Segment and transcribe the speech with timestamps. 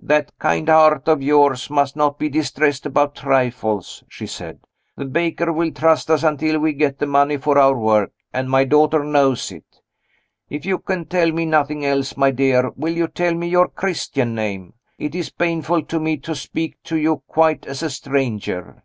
[0.00, 4.60] "That kind heart of yours must not be distressed about trifles," she said.
[4.96, 8.64] "The baker will trust us until we get the money for our work and my
[8.64, 9.80] daughter knows it.
[10.48, 14.34] If you can tell me nothing else, my dear, will you tell me your Christian
[14.34, 14.72] name?
[14.98, 18.84] It is painful to me to speak to you quite as a stranger."